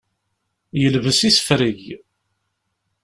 Yelbes 0.81 1.19
isefreg. 1.29 1.81